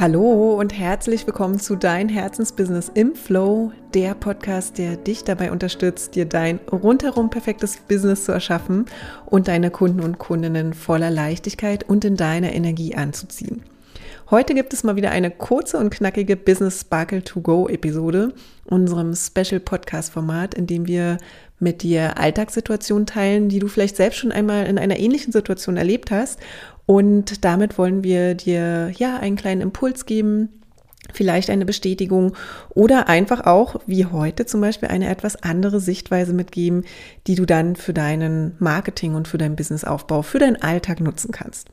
[0.00, 6.14] Hallo und herzlich willkommen zu Dein Herzensbusiness im Flow, der Podcast, der dich dabei unterstützt,
[6.14, 8.86] dir dein rundherum perfektes Business zu erschaffen
[9.26, 13.62] und deine Kunden und Kundinnen voller Leichtigkeit und in deiner Energie anzuziehen.
[14.30, 18.32] Heute gibt es mal wieder eine kurze und knackige Business Sparkle to Go Episode,
[18.64, 21.18] unserem Special Podcast Format, in dem wir
[21.58, 26.10] mit dir Alltagssituationen teilen, die du vielleicht selbst schon einmal in einer ähnlichen Situation erlebt
[26.10, 26.40] hast
[26.90, 30.48] und damit wollen wir dir ja einen kleinen Impuls geben,
[31.12, 32.34] vielleicht eine Bestätigung
[32.70, 36.82] oder einfach auch, wie heute zum Beispiel, eine etwas andere Sichtweise mitgeben,
[37.28, 41.68] die du dann für deinen Marketing und für deinen Businessaufbau, für deinen Alltag nutzen kannst.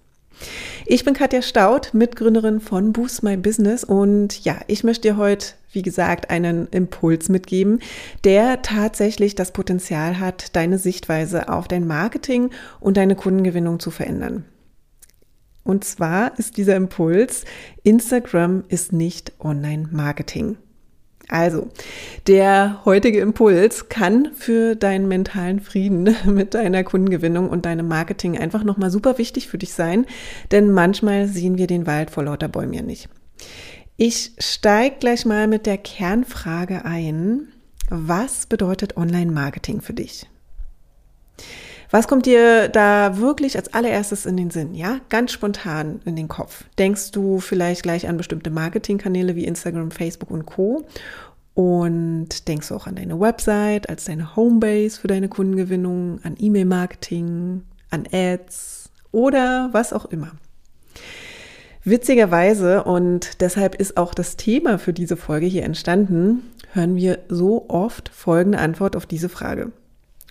[0.85, 5.47] Ich bin Katja Staud, Mitgründerin von Boost My Business und ja, ich möchte dir heute,
[5.72, 7.80] wie gesagt, einen Impuls mitgeben,
[8.23, 14.45] der tatsächlich das Potenzial hat, deine Sichtweise auf dein Marketing und deine Kundengewinnung zu verändern.
[15.67, 17.44] Und zwar ist dieser Impuls,
[17.84, 20.55] Instagram ist nicht Online-Marketing.
[21.28, 21.67] Also,
[22.25, 28.64] der heutige Impuls kann für deinen mentalen Frieden mit deiner Kundengewinnung und deinem Marketing einfach
[28.64, 30.05] nochmal super wichtig für dich sein,
[30.52, 33.09] denn manchmal sehen wir den Wald vor lauter Bäumen ja nicht.
[33.97, 37.49] Ich steige gleich mal mit der Kernfrage ein.
[37.89, 40.27] Was bedeutet Online-Marketing für dich?
[41.89, 44.75] Was kommt dir da wirklich als allererstes in den Sinn?
[44.75, 46.66] Ja, ganz spontan in den Kopf.
[46.77, 50.85] Denkst du vielleicht gleich an bestimmte Marketingkanäle wie Instagram, Facebook und Co.
[51.53, 57.63] Und denkst du auch an deine Website als deine Homebase für deine Kundengewinnung, an E-Mail-Marketing,
[57.89, 60.33] an Ads oder was auch immer.
[61.83, 66.43] Witzigerweise, und deshalb ist auch das Thema für diese Folge hier entstanden,
[66.73, 69.71] hören wir so oft folgende Antwort auf diese Frage.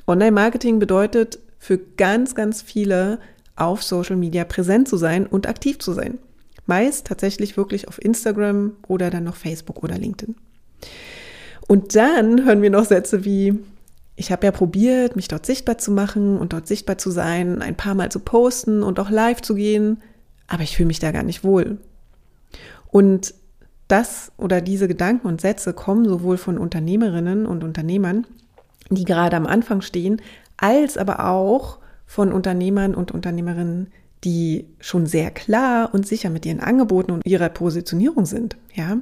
[0.06, 3.18] Online-Marketing bedeutet für ganz, ganz viele
[3.56, 6.18] auf Social Media präsent zu sein und aktiv zu sein.
[6.66, 10.36] Meist tatsächlich wirklich auf Instagram oder dann noch Facebook oder LinkedIn.
[11.66, 13.58] Und dann hören wir noch Sätze wie,
[14.14, 17.76] ich habe ja probiert, mich dort sichtbar zu machen und dort sichtbar zu sein, ein
[17.76, 20.00] paar Mal zu posten und auch live zu gehen,
[20.46, 21.78] aber ich fühle mich da gar nicht wohl.
[22.92, 23.34] Und
[23.88, 28.24] das oder diese Gedanken und Sätze kommen sowohl von Unternehmerinnen und Unternehmern,
[28.88, 30.22] die gerade am Anfang stehen,
[30.56, 33.88] als aber auch von Unternehmern und Unternehmerinnen,
[34.24, 38.98] die schon sehr klar und sicher mit ihren Angeboten und ihrer Positionierung sind, ja.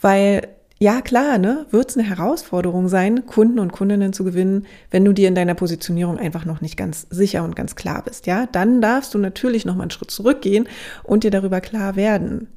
[0.00, 5.04] Weil, ja klar, ne, wird es eine Herausforderung sein, Kunden und Kundinnen zu gewinnen, wenn
[5.04, 8.46] du dir in deiner Positionierung einfach noch nicht ganz sicher und ganz klar bist, ja.
[8.46, 10.68] Dann darfst du natürlich noch mal einen Schritt zurückgehen
[11.02, 12.48] und dir darüber klar werden.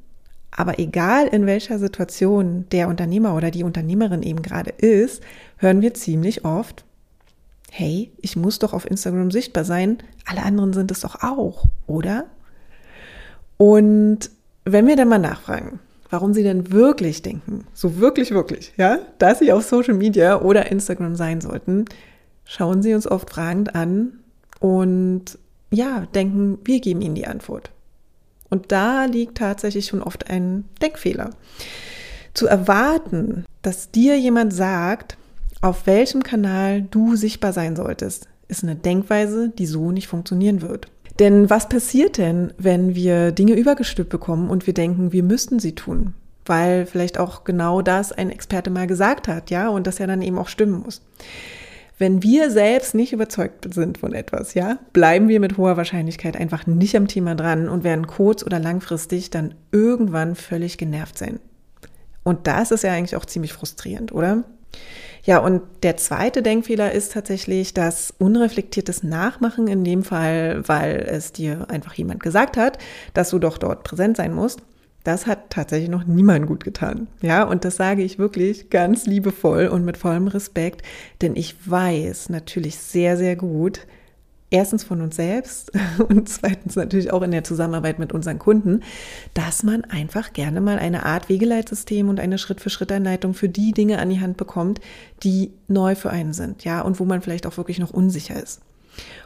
[0.56, 5.22] Aber egal in welcher Situation der Unternehmer oder die Unternehmerin eben gerade ist,
[5.56, 6.84] hören wir ziemlich oft,
[7.76, 12.26] hey, ich muss doch auf Instagram sichtbar sein, alle anderen sind es doch auch, oder?
[13.56, 14.30] Und
[14.64, 19.40] wenn wir dann mal nachfragen, warum sie denn wirklich denken, so wirklich, wirklich, ja, dass
[19.40, 21.86] sie auf Social Media oder Instagram sein sollten,
[22.44, 24.20] schauen sie uns oft fragend an
[24.60, 25.36] und
[25.72, 27.72] ja, denken, wir geben ihnen die Antwort.
[28.50, 31.30] Und da liegt tatsächlich schon oft ein Denkfehler.
[32.34, 35.16] Zu erwarten, dass dir jemand sagt,
[35.64, 40.88] auf welchem Kanal du sichtbar sein solltest, ist eine Denkweise, die so nicht funktionieren wird.
[41.18, 45.74] Denn was passiert denn, wenn wir Dinge übergestülpt bekommen und wir denken, wir müssten sie
[45.74, 46.12] tun?
[46.44, 50.20] Weil vielleicht auch genau das ein Experte mal gesagt hat, ja, und das ja dann
[50.20, 51.00] eben auch stimmen muss.
[51.96, 56.66] Wenn wir selbst nicht überzeugt sind von etwas, ja, bleiben wir mit hoher Wahrscheinlichkeit einfach
[56.66, 61.40] nicht am Thema dran und werden kurz- oder langfristig dann irgendwann völlig genervt sein.
[62.22, 64.44] Und das ist ja eigentlich auch ziemlich frustrierend, oder?
[65.24, 71.32] Ja, und der zweite Denkfehler ist tatsächlich das unreflektiertes Nachmachen, in dem Fall, weil es
[71.32, 72.76] dir einfach jemand gesagt hat,
[73.14, 74.60] dass du doch dort präsent sein musst.
[75.02, 77.08] Das hat tatsächlich noch niemand gut getan.
[77.22, 80.82] Ja, und das sage ich wirklich ganz liebevoll und mit vollem Respekt,
[81.22, 83.86] denn ich weiß natürlich sehr, sehr gut,
[84.54, 85.72] erstens von uns selbst
[86.08, 88.82] und zweitens natürlich auch in der Zusammenarbeit mit unseren Kunden,
[89.34, 94.10] dass man einfach gerne mal eine Art Wegeleitsystem und eine Schritt-für-Schritt-Anleitung für die Dinge an
[94.10, 94.80] die Hand bekommt,
[95.22, 98.60] die neu für einen sind, ja, und wo man vielleicht auch wirklich noch unsicher ist.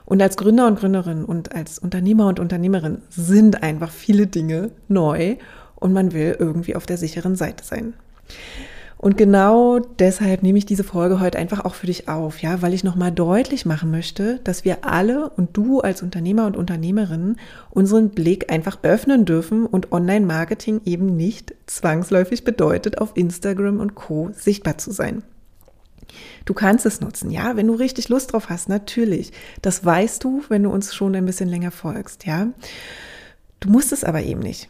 [0.07, 5.37] Und als Gründer und Gründerin und als Unternehmer und Unternehmerin sind einfach viele Dinge neu
[5.75, 7.93] und man will irgendwie auf der sicheren Seite sein.
[8.99, 12.75] Und genau deshalb nehme ich diese Folge heute einfach auch für dich auf, ja, weil
[12.75, 17.37] ich nochmal deutlich machen möchte, dass wir alle und du als Unternehmer und Unternehmerin
[17.71, 24.31] unseren Blick einfach öffnen dürfen und Online-Marketing eben nicht zwangsläufig bedeutet, auf Instagram und Co.
[24.35, 25.23] sichtbar zu sein.
[26.45, 29.33] Du kannst es nutzen, ja, wenn du richtig Lust drauf hast, natürlich.
[29.63, 32.49] Das weißt du, wenn du uns schon ein bisschen länger folgst, ja.
[33.61, 34.69] Du musst es aber eben nicht.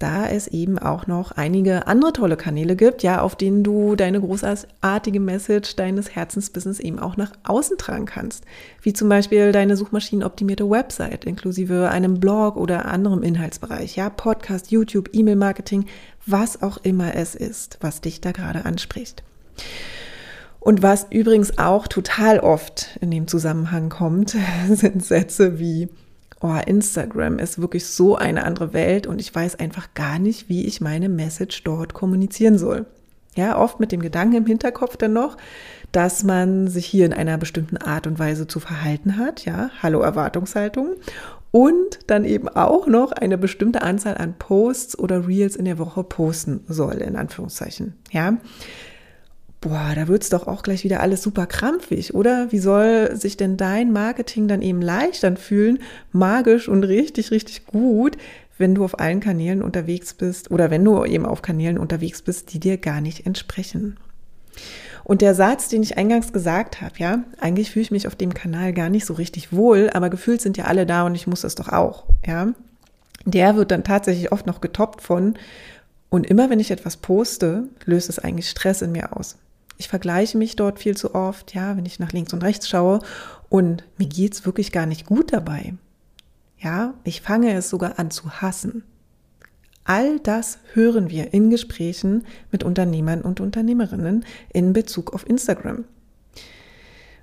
[0.00, 4.20] Da es eben auch noch einige andere tolle Kanäle gibt, ja, auf denen du deine
[4.20, 8.44] großartige Message deines Herzensbusiness eben auch nach außen tragen kannst.
[8.82, 15.10] Wie zum Beispiel deine suchmaschinenoptimierte Website inklusive einem Blog oder anderem Inhaltsbereich, ja, Podcast, YouTube,
[15.12, 15.84] E-Mail-Marketing,
[16.26, 19.22] was auch immer es ist, was dich da gerade anspricht.
[20.60, 24.36] Und was übrigens auch total oft in dem Zusammenhang kommt,
[24.70, 25.88] sind Sätze wie,
[26.40, 30.66] oh, Instagram ist wirklich so eine andere Welt und ich weiß einfach gar nicht, wie
[30.66, 32.86] ich meine Message dort kommunizieren soll.
[33.36, 35.36] Ja, oft mit dem Gedanken im Hinterkopf dann noch,
[35.92, 40.00] dass man sich hier in einer bestimmten Art und Weise zu verhalten hat, ja, hallo
[40.00, 40.96] Erwartungshaltung
[41.52, 46.02] und dann eben auch noch eine bestimmte Anzahl an Posts oder Reels in der Woche
[46.02, 48.38] posten soll, in Anführungszeichen, ja
[49.60, 52.50] boah, da wird's doch auch gleich wieder alles super krampfig, oder?
[52.50, 55.80] Wie soll sich denn dein Marketing dann eben leicht anfühlen,
[56.12, 58.16] magisch und richtig, richtig gut,
[58.56, 62.52] wenn du auf allen Kanälen unterwegs bist oder wenn du eben auf Kanälen unterwegs bist,
[62.52, 63.98] die dir gar nicht entsprechen?
[65.04, 68.34] Und der Satz, den ich eingangs gesagt habe, ja, eigentlich fühle ich mich auf dem
[68.34, 71.40] Kanal gar nicht so richtig wohl, aber gefühlt sind ja alle da und ich muss
[71.42, 72.52] das doch auch, ja.
[73.26, 75.34] Der wird dann tatsächlich oft noch getoppt von,
[76.08, 79.36] und immer wenn ich etwas poste, löst es eigentlich Stress in mir aus.
[79.80, 83.00] Ich vergleiche mich dort viel zu oft, ja, wenn ich nach links und rechts schaue
[83.48, 85.72] und mir geht's wirklich gar nicht gut dabei.
[86.58, 88.82] Ja, ich fange es sogar an zu hassen.
[89.84, 95.86] All das hören wir in Gesprächen mit Unternehmern und Unternehmerinnen in Bezug auf Instagram.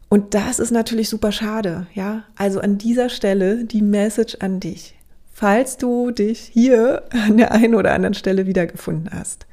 [0.09, 2.23] Und das ist natürlich super schade, ja?
[2.35, 4.95] Also an dieser Stelle die Message an dich.
[5.31, 9.45] Falls du dich hier an der einen oder anderen Stelle wiedergefunden hast,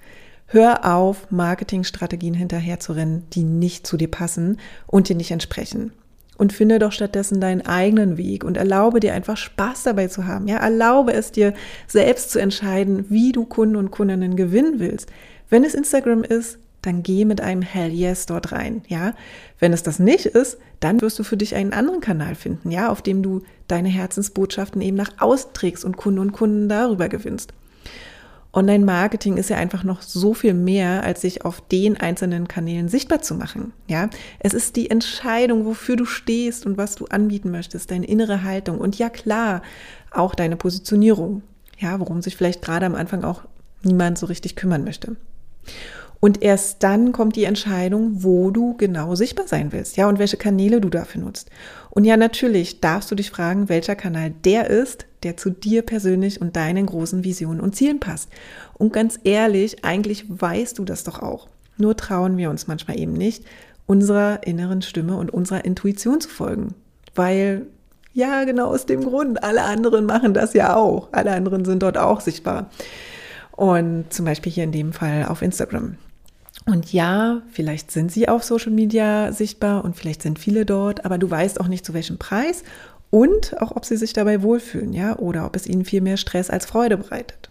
[0.47, 5.93] Hör auf, Marketingstrategien hinterherzurennen, die nicht zu dir passen und dir nicht entsprechen.
[6.37, 10.49] Und finde doch stattdessen deinen eigenen Weg und erlaube dir einfach Spaß dabei zu haben.
[10.49, 11.55] Ja, erlaube es dir
[11.87, 15.11] selbst zu entscheiden, wie du Kunden und Kundinnen gewinnen willst.
[15.49, 19.15] Wenn es Instagram ist, dann geh mit einem Hell Yes dort rein, ja.
[19.59, 22.91] Wenn es das nicht ist, dann wirst du für dich einen anderen Kanal finden, ja,
[22.91, 27.55] auf dem du deine Herzensbotschaften eben nach außen trägst und Kunden und Kunden darüber gewinnst.
[28.55, 33.21] Online-Marketing ist ja einfach noch so viel mehr, als sich auf den einzelnen Kanälen sichtbar
[33.21, 33.73] zu machen.
[33.89, 34.09] Ja,
[34.39, 38.79] es ist die Entscheidung, wofür du stehst und was du anbieten möchtest, deine innere Haltung
[38.79, 39.63] und ja klar,
[40.11, 41.43] auch deine Positionierung.
[41.79, 43.43] Ja, worum sich vielleicht gerade am Anfang auch
[43.83, 45.17] niemand so richtig kümmern möchte.
[46.25, 50.39] Und erst dann kommt die Entscheidung, wo du genau sichtbar sein willst, ja, und welche
[50.39, 51.51] Kanäle du dafür nutzt.
[51.91, 56.41] Und ja, natürlich darfst du dich fragen, welcher Kanal der ist, der zu dir persönlich
[56.41, 58.31] und deinen großen Visionen und Zielen passt.
[58.73, 61.47] Und ganz ehrlich, eigentlich weißt du das doch auch.
[61.77, 63.45] Nur trauen wir uns manchmal eben nicht,
[63.85, 66.73] unserer inneren Stimme und unserer Intuition zu folgen.
[67.15, 67.67] Weil,
[68.15, 71.09] ja, genau aus dem Grund, alle anderen machen das ja auch.
[71.13, 72.71] Alle anderen sind dort auch sichtbar.
[73.53, 75.99] Und zum Beispiel hier in dem Fall auf Instagram.
[76.67, 81.19] Und ja, vielleicht sind sie auf Social Media sichtbar und vielleicht sind viele dort, aber
[81.19, 82.63] du weißt auch nicht zu welchem Preis
[83.11, 86.51] und auch, ob sie sich dabei wohlfühlen, ja, oder ob es ihnen viel mehr Stress
[86.51, 87.51] als Freude bereitet.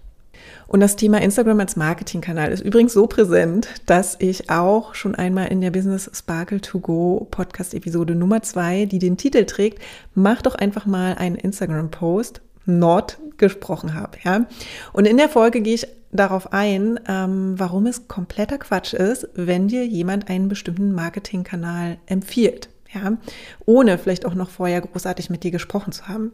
[0.67, 5.47] Und das Thema Instagram als Marketingkanal ist übrigens so präsent, dass ich auch schon einmal
[5.47, 9.81] in der Business Sparkle to Go Podcast Episode Nummer zwei, die den Titel trägt,
[10.15, 14.45] mach doch einfach mal einen Instagram Post, not gesprochen habe, ja.
[14.91, 19.67] Und in der Folge gehe ich darauf ein, ähm, warum es kompletter Quatsch ist, wenn
[19.67, 23.17] dir jemand einen bestimmten Marketingkanal empfiehlt ja,
[23.65, 26.31] ohne vielleicht auch noch vorher großartig mit dir gesprochen zu haben.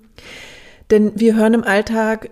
[0.91, 2.32] Denn wir hören im Alltag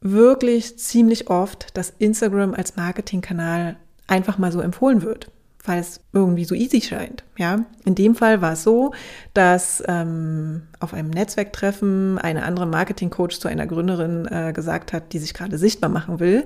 [0.00, 3.76] wirklich ziemlich oft, dass Instagram als Marketingkanal
[4.06, 5.30] einfach mal so empfohlen wird
[5.68, 7.24] weil es irgendwie so easy scheint.
[7.36, 8.92] Ja, in dem Fall war es so,
[9.34, 15.18] dass ähm, auf einem Netzwerktreffen eine andere Marketingcoach zu einer Gründerin äh, gesagt hat, die
[15.18, 16.44] sich gerade sichtbar machen will,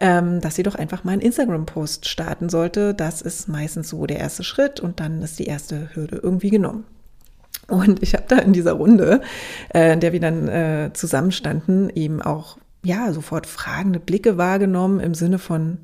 [0.00, 2.94] ähm, dass sie doch einfach mal einen Instagram-Post starten sollte.
[2.94, 6.84] Das ist meistens so der erste Schritt und dann ist die erste Hürde irgendwie genommen.
[7.68, 9.20] Und ich habe da in dieser Runde,
[9.74, 15.14] äh, in der wir dann äh, zusammenstanden, eben auch ja sofort fragende Blicke wahrgenommen im
[15.14, 15.78] Sinne von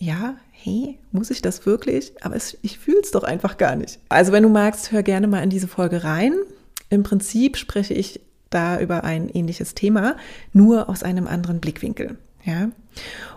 [0.00, 2.12] ja, hey, muss ich das wirklich?
[2.22, 4.00] Aber es, ich fühle es doch einfach gar nicht.
[4.08, 6.34] Also wenn du magst, hör gerne mal in diese Folge rein.
[6.88, 10.16] Im Prinzip spreche ich da über ein ähnliches Thema,
[10.52, 12.16] nur aus einem anderen Blickwinkel.
[12.44, 12.70] Ja.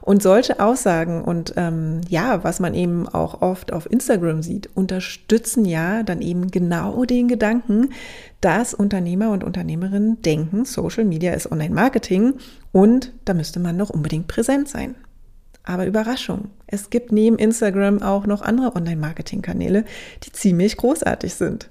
[0.01, 5.65] Und solche Aussagen und ähm, ja, was man eben auch oft auf Instagram sieht, unterstützen
[5.65, 7.89] ja dann eben genau den Gedanken,
[8.39, 12.35] dass Unternehmer und Unternehmerinnen denken, Social Media ist Online-Marketing
[12.71, 14.95] und da müsste man doch unbedingt präsent sein.
[15.63, 19.85] Aber Überraschung, es gibt neben Instagram auch noch andere Online-Marketing-Kanäle,
[20.23, 21.69] die ziemlich großartig sind.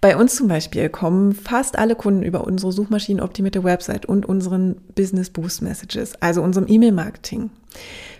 [0.00, 5.30] Bei uns zum Beispiel kommen fast alle Kunden über unsere suchmaschinenoptimierte Website und unseren Business
[5.30, 7.50] Boost Messages, also unserem E-Mail-Marketing.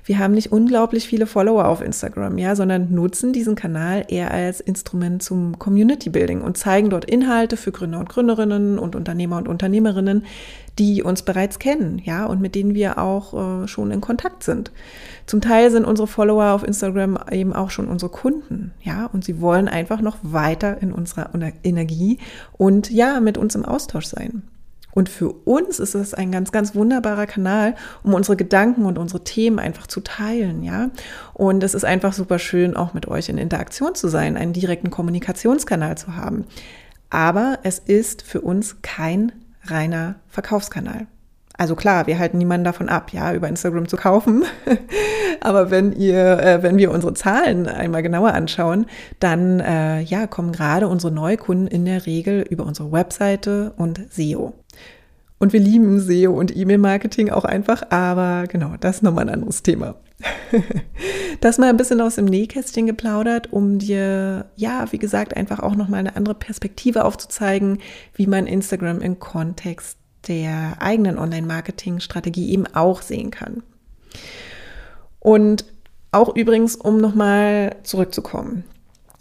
[0.05, 4.61] Wir haben nicht unglaublich viele Follower auf Instagram, ja, sondern nutzen diesen Kanal eher als
[4.61, 9.47] Instrument zum Community Building und zeigen dort Inhalte für Gründer und Gründerinnen und Unternehmer und
[9.47, 10.25] Unternehmerinnen,
[10.79, 14.73] die uns bereits kennen, ja, und mit denen wir auch äh, schon in Kontakt sind.
[15.27, 19.41] Zum Teil sind unsere Follower auf Instagram eben auch schon unsere Kunden, ja, und sie
[19.41, 21.31] wollen einfach noch weiter in unserer
[21.63, 22.19] Energie
[22.59, 24.43] und ja, mit uns im Austausch sein.
[24.95, 29.25] Und für uns ist es ein ganz, ganz wunderbarer Kanal, um unsere Gedanken und unsere
[29.25, 30.91] Themen einfach zu teilen, ja.
[31.35, 34.91] Und es ist einfach super schön, auch mit euch in Interaktion zu sein, einen direkten
[34.91, 36.45] Kommunikationskanal zu haben.
[37.11, 39.33] Aber es ist für uns kein
[39.65, 41.07] reiner Verkaufskanal.
[41.59, 44.45] Also klar, wir halten niemanden davon ab, ja, über Instagram zu kaufen.
[45.41, 48.87] Aber wenn ihr, äh, wenn wir unsere Zahlen einmal genauer anschauen,
[49.21, 54.55] dann äh, ja, kommen gerade unsere Neukunden in der Regel über unsere Webseite und SEO.
[55.43, 59.65] Und wir lieben SEO und E-Mail-Marketing auch einfach, aber genau, das ist nochmal ein anderes
[59.65, 59.97] Thema.
[61.41, 65.75] das mal ein bisschen aus dem Nähkästchen geplaudert, um dir, ja, wie gesagt, einfach auch
[65.75, 67.79] nochmal eine andere Perspektive aufzuzeigen,
[68.15, 73.65] wie man Instagram im Kontext der eigenen Online-Marketing-Strategie eben auch sehen kann.
[75.19, 75.65] Und
[76.13, 78.63] auch übrigens, um nochmal zurückzukommen.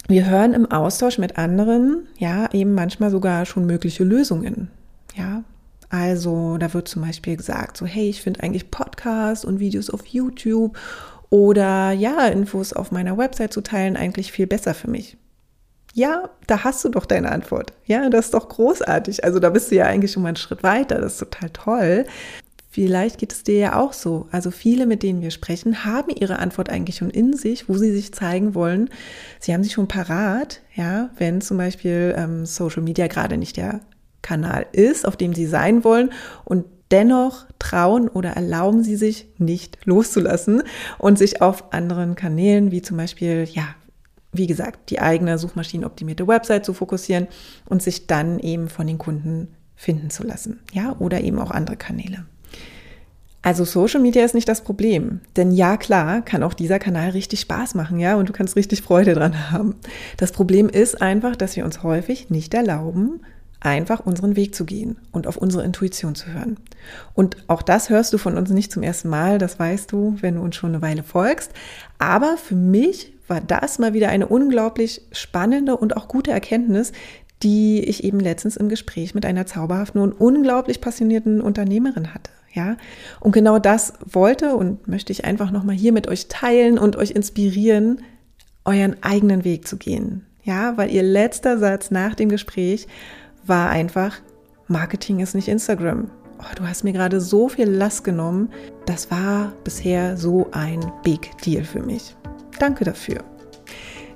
[0.07, 4.69] Wir hören im Austausch mit anderen, ja, eben manchmal sogar schon mögliche Lösungen.
[5.91, 10.05] Also da wird zum Beispiel gesagt, so hey, ich finde eigentlich Podcasts und Videos auf
[10.05, 10.77] YouTube
[11.29, 15.17] oder ja, Infos auf meiner Website zu teilen eigentlich viel besser für mich.
[15.93, 17.73] Ja, da hast du doch deine Antwort.
[17.85, 19.25] Ja, das ist doch großartig.
[19.25, 21.01] Also da bist du ja eigentlich schon mal einen Schritt weiter.
[21.01, 22.05] Das ist total toll.
[22.69, 24.29] Vielleicht geht es dir ja auch so.
[24.31, 27.91] Also viele, mit denen wir sprechen, haben ihre Antwort eigentlich schon in sich, wo sie
[27.91, 28.89] sich zeigen wollen.
[29.41, 33.81] Sie haben sich schon parat, ja, wenn zum Beispiel ähm, Social Media gerade nicht der
[34.21, 36.11] Kanal ist, auf dem sie sein wollen
[36.45, 40.63] und dennoch trauen oder erlauben sie sich nicht loszulassen
[40.97, 43.75] und sich auf anderen Kanälen wie zum Beispiel, ja,
[44.33, 47.27] wie gesagt, die eigene suchmaschinenoptimierte Website zu fokussieren
[47.67, 51.75] und sich dann eben von den Kunden finden zu lassen, ja, oder eben auch andere
[51.75, 52.25] Kanäle.
[53.43, 57.39] Also Social Media ist nicht das Problem, denn ja klar, kann auch dieser Kanal richtig
[57.39, 59.75] Spaß machen, ja, und du kannst richtig Freude dran haben.
[60.17, 63.21] Das Problem ist einfach, dass wir uns häufig nicht erlauben,
[63.61, 66.57] einfach unseren Weg zu gehen und auf unsere Intuition zu hören.
[67.13, 70.35] Und auch das hörst du von uns nicht zum ersten Mal, das weißt du, wenn
[70.35, 71.51] du uns schon eine Weile folgst.
[71.99, 76.91] Aber für mich war das mal wieder eine unglaublich spannende und auch gute Erkenntnis,
[77.43, 82.31] die ich eben letztens im Gespräch mit einer zauberhaften und unglaublich passionierten Unternehmerin hatte.
[82.53, 82.75] Ja,
[83.21, 87.11] und genau das wollte und möchte ich einfach nochmal hier mit euch teilen und euch
[87.11, 88.01] inspirieren,
[88.65, 90.25] euren eigenen Weg zu gehen.
[90.43, 92.87] Ja, weil ihr letzter Satz nach dem Gespräch
[93.45, 94.17] war einfach,
[94.67, 96.09] Marketing ist nicht Instagram.
[96.39, 98.49] Oh, du hast mir gerade so viel Last genommen.
[98.85, 102.15] Das war bisher so ein Big Deal für mich.
[102.59, 103.23] Danke dafür.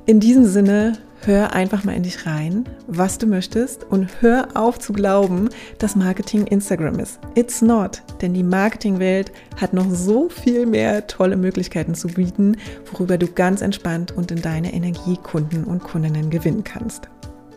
[0.06, 4.80] In diesem Sinne, hör einfach mal in dich rein, was du möchtest und hör auf
[4.80, 7.20] zu glauben, dass Marketing Instagram ist.
[7.34, 12.58] It's not, denn die Marketingwelt hat noch so viel mehr tolle Möglichkeiten zu bieten,
[12.92, 17.10] worüber du ganz entspannt und in deine Energie Kunden und Kundinnen gewinnen kannst.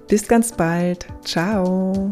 [0.08, 1.06] Bis ganz bald.
[1.24, 2.10] Ciao.